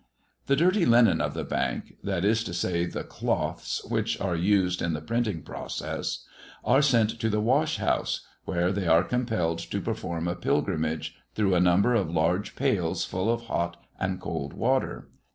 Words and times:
The 0.47 0.55
dirty 0.55 0.83
linen 0.83 1.21
of 1.21 1.35
the 1.35 1.43
Bank 1.43 1.95
that 2.03 2.25
is 2.25 2.43
to 2.45 2.55
say 2.55 2.87
the 2.87 3.03
cloths 3.03 3.83
which 3.85 4.19
are 4.19 4.35
used 4.35 4.81
in 4.81 4.93
the 4.93 4.99
printing 4.99 5.43
process 5.43 6.25
are 6.65 6.81
sent 6.81 7.19
to 7.19 7.29
the 7.29 7.39
washhouse, 7.39 8.21
where 8.45 8.71
they 8.71 8.87
are 8.87 9.03
compelled 9.03 9.59
to 9.59 9.79
perform 9.79 10.27
a 10.27 10.33
pilgrimage 10.35 11.15
through 11.35 11.53
a 11.53 11.59
number 11.59 11.93
of 11.93 12.09
large 12.09 12.55
pails 12.55 13.05
full 13.05 13.31
of 13.31 13.41
hot 13.43 13.77
and 13.99 14.19
cold 14.19 14.53
water. 14.53 15.07